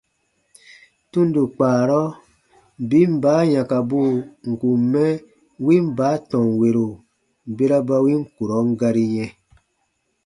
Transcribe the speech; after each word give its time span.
Tundo 1.11 1.41
kpaarɔ, 1.55 2.01
biin 2.89 3.11
baa 3.23 3.41
yãkabuu 3.53 4.11
n 4.47 4.51
kùn 4.61 4.79
mɛ 4.93 5.05
win 5.65 5.85
baa 5.97 6.15
tɔnwero 6.29 6.87
bera 7.55 7.77
ba 7.87 7.95
win 8.05 8.21
kurɔn 8.35 8.67
gari 8.79 9.05
yɛ̃, 9.15 9.31